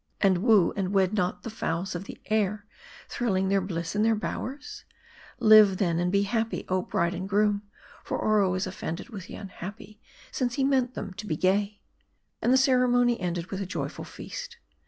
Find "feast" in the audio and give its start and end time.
14.05-14.57